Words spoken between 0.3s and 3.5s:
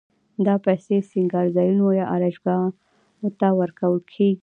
دا پیسې سینګارځایونو یا آرایشګاوو ته